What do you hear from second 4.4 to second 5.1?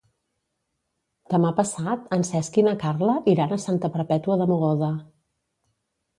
de Mogoda.